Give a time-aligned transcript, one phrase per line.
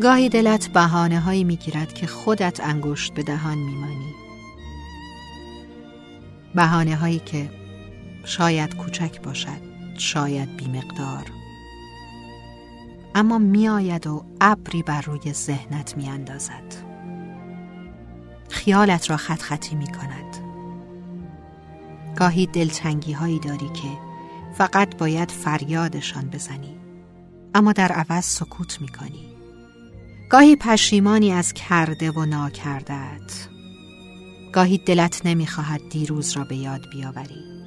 [0.00, 4.14] گاهی دلت بهانه هایی می‌گیرد که خودت انگشت به دهان میمانی.
[6.54, 7.50] بهانه هایی که
[8.24, 9.67] شاید کوچک باشد.
[9.98, 11.24] شاید بیمقدار.
[13.14, 16.74] اما میآید و ابری بر روی ذهنت میاندازد.
[18.50, 20.48] خیالت را خط خطی می کند
[22.16, 23.98] گاهی دلتنگی هایی داری که
[24.54, 26.76] فقط باید فریادشان بزنی
[27.54, 29.28] اما در عوض سکوت می کنی
[30.30, 33.48] گاهی پشیمانی از کرده و ناکردت.
[34.52, 37.57] گاهی دلت نمی‌خواهد دیروز را به یاد بیاوری.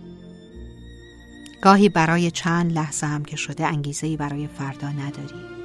[1.62, 5.62] گاهی برای چند لحظه هم که شده انگیزه برای فردا نداری.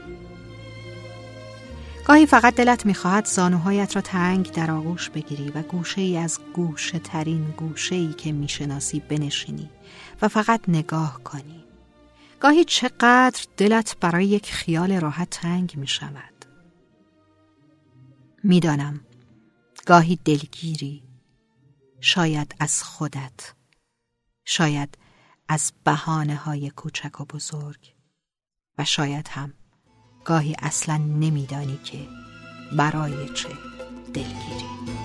[2.05, 6.98] گاهی فقط دلت می‌خواهد زانوهایت را تنگ در آغوش بگیری و گوشه ای از گوشه
[6.98, 9.70] ترین گوشه ای که می‌شناسی بنشینی
[10.22, 11.64] و فقط نگاه کنی.
[12.41, 16.44] گاهی چقدر دلت برای یک خیال راحت تنگ می شود
[18.42, 19.00] می‌دانم
[19.86, 21.03] گاهی دلگیری
[22.00, 23.55] شاید از خودت
[24.44, 24.98] شاید
[25.48, 27.94] از بهانه های کوچک و بزرگ.
[28.78, 29.55] و شاید هم
[30.25, 32.08] گاهی اصلا نمیدانی که
[32.77, 33.48] برای چه
[34.14, 34.95] دلگیری.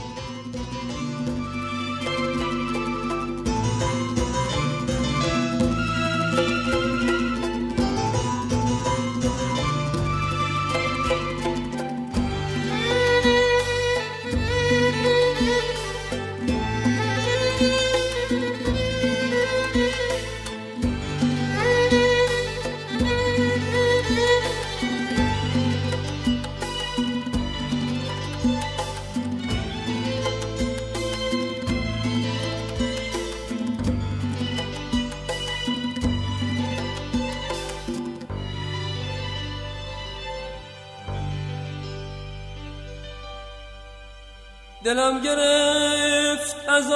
[44.84, 46.92] دلم گرفت از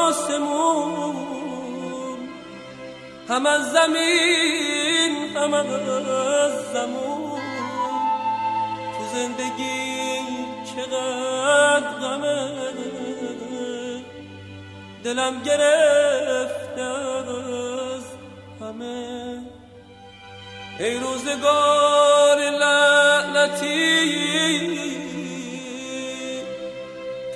[0.00, 1.16] آسمون.
[3.28, 5.66] هم از زمین هم از
[6.72, 7.40] زمون.
[8.98, 10.20] تو زندگی
[10.76, 12.50] چقدر غمه.
[15.04, 18.04] دلم گرفت از
[18.60, 19.38] همه.
[20.78, 24.00] ای روزگار لعنتی.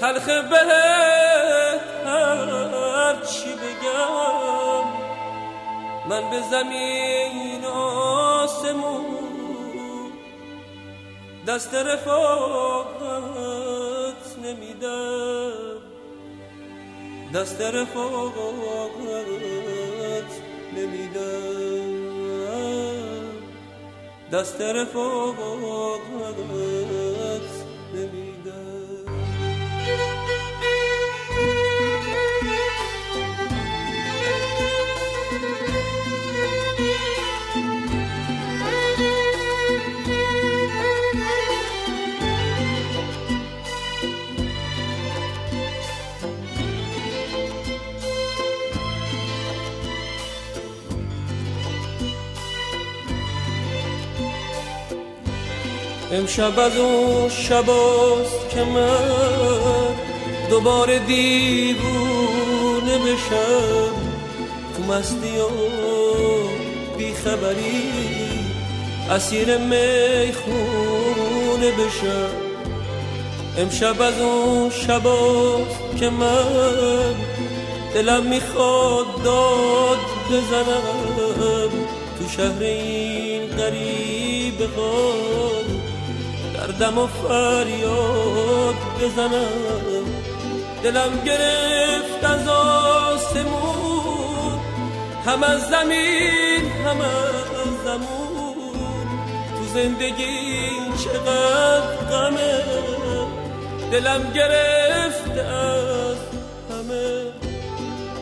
[0.05, 4.85] تلخ بهت هر چی بگم.
[6.09, 9.05] من به زمین آسمون
[11.49, 12.95] دست رفاقت
[14.45, 15.81] نمیدم.
[17.35, 18.35] دست رفاقت
[20.77, 22.15] نمیدم.
[24.33, 26.01] دست رفاقت
[27.95, 29.04] نمیدم.
[56.15, 59.95] امشب از اون شباست که من
[60.51, 61.79] دوباره دیوونه
[62.99, 63.93] بشم.
[64.77, 65.49] تو مستی و
[66.99, 67.93] بیخبری
[69.11, 70.31] اسیر می‌خونه
[71.71, 72.31] بشم.
[73.59, 77.15] امشب از اون شباست که من
[77.95, 79.99] دلم می‌خواد داد
[80.31, 81.71] بزنم.
[82.19, 85.54] تو شهر این غریب غار
[86.79, 90.05] دردم و فریاد بزنم.
[90.83, 94.59] دلم گرفت از آسمون.
[95.27, 98.55] هم از زمین هم از زمون.
[99.57, 100.71] تو زندگی
[101.05, 102.63] چقدر غمه.
[103.93, 106.17] دلم گرفت از
[106.71, 107.33] همه.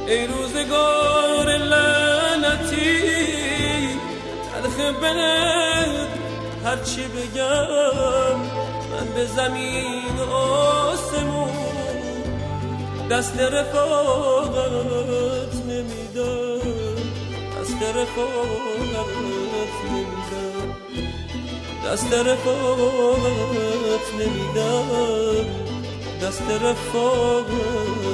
[0.07, 2.99] ای روزگار لعنتی
[4.53, 5.72] تلخ بنت
[6.65, 8.37] هرچی بگم
[8.91, 11.51] من به زمین آسمون
[13.11, 14.87] دست رفاقت
[15.69, 16.63] نمیدم.
[17.61, 19.13] دست رفاقت
[19.91, 20.77] نمیدم.
[21.87, 25.47] دست رفاقت نمیدم.
[26.23, 28.12] دست رفاقت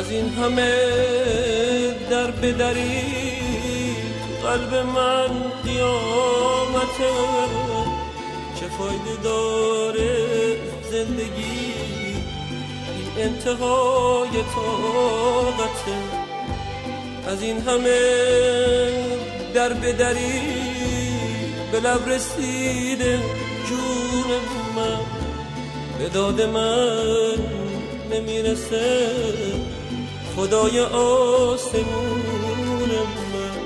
[0.00, 0.74] از این همه
[2.10, 3.02] در بدری
[4.42, 5.28] قلب من
[5.64, 7.10] قیامته
[8.60, 10.26] چه فایده داره
[10.90, 11.74] زندگی؟
[12.96, 15.98] این انتهای طاقته
[17.26, 18.00] از این همه
[19.54, 20.42] در بدری
[21.72, 23.18] به لب رسیده
[23.68, 24.30] جون
[24.76, 25.00] من.
[25.98, 27.36] به داد من
[28.10, 29.79] نمی‌رسه.
[30.40, 32.20] خدای آسمون
[33.32, 33.56] من.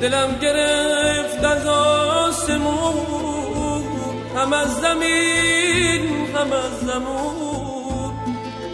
[0.00, 3.02] دلم گرفت از آسمون.
[4.36, 8.12] هم از زمین هم از زمون.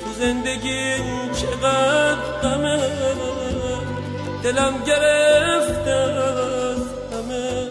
[0.04, 0.94] تو زندگی
[1.40, 2.80] چقدر غمه.
[4.42, 7.68] دلم گرفت از همه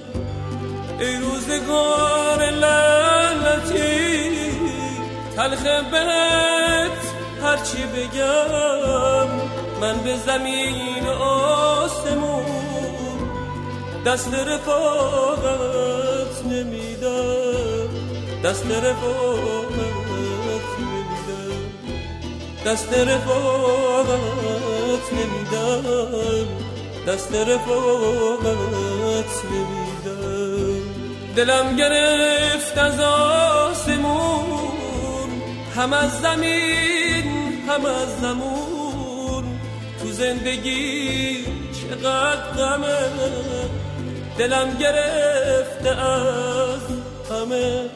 [1.00, 3.98] ای روزگار لعنتی
[5.36, 8.97] تلخ بهت هرچی بگم.
[9.82, 12.46] من به زمین آسمون
[14.06, 17.90] دست رفاقت نمیدم.
[18.44, 19.74] دست رفاقت
[20.80, 21.72] نمیدم.
[22.66, 24.20] دست رفاقت
[25.14, 26.48] نمیدم.
[27.08, 28.56] دست رفاقت
[29.52, 30.82] نمیدم.
[31.36, 34.46] دلم گرفت از آسمون.
[35.76, 37.24] هم از زمین
[37.68, 38.77] هم از زمون.
[40.18, 41.46] زندگی
[41.78, 42.98] چقدر غمه.
[44.38, 46.82] دلم گرفته از
[47.32, 47.90] همه.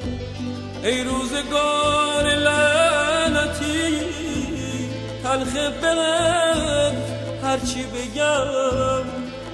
[0.84, 4.00] ای روزگار لعنتی
[5.24, 6.98] تلخ بغد
[7.44, 9.04] هرچی بگم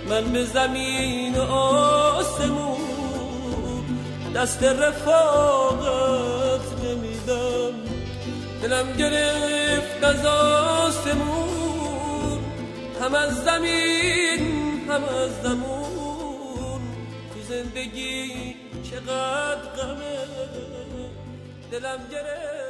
[0.09, 2.77] من به زمین آسمون
[4.35, 6.05] دست رفاقت
[6.83, 7.73] نمیدم.
[8.61, 11.46] دلم گرفت از آسمون
[13.07, 14.41] هم از زمین
[14.89, 16.81] هم از زمون.
[17.33, 20.17] تو زندگی چقدر غمه
[21.71, 22.66] دلم گرفت